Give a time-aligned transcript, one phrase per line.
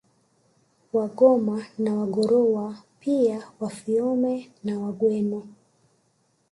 [0.93, 5.47] Wagoma na Wagorowa pia Wafiome na Wagweno